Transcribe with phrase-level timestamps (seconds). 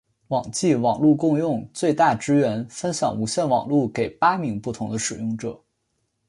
[0.29, 5.61] 网际网路共用最大支援分享无线网路给八名不同的使用者。